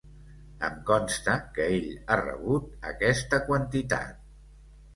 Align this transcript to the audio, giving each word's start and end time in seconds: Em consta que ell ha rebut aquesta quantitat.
Em 0.69 0.77
consta 0.87 1.35
que 1.59 1.67
ell 1.75 1.91
ha 2.07 2.19
rebut 2.23 2.89
aquesta 2.95 3.43
quantitat. 3.53 4.21